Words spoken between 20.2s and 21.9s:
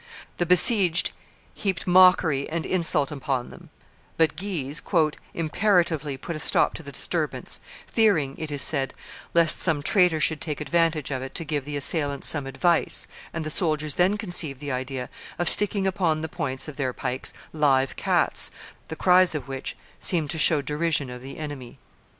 to show derision of the enemy."